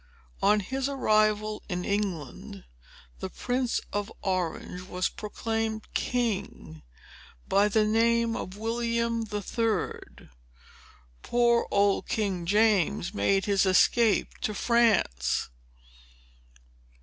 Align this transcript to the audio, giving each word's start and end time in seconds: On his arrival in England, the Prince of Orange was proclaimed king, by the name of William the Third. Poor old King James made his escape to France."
On 0.41 0.61
his 0.61 0.89
arrival 0.89 1.61
in 1.69 1.85
England, 1.85 2.63
the 3.19 3.29
Prince 3.29 3.79
of 3.93 4.11
Orange 4.23 4.81
was 4.81 5.09
proclaimed 5.09 5.93
king, 5.93 6.81
by 7.47 7.67
the 7.67 7.85
name 7.85 8.35
of 8.35 8.57
William 8.57 9.25
the 9.25 9.43
Third. 9.43 10.31
Poor 11.21 11.67
old 11.69 12.07
King 12.07 12.47
James 12.47 13.13
made 13.13 13.45
his 13.45 13.63
escape 13.63 14.35
to 14.41 14.55
France." 14.55 15.51